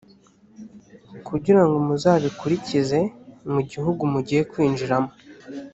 [1.27, 2.99] kugira ngo muzabikurikize
[3.51, 5.11] mu gihugu mugiye kwinjiramo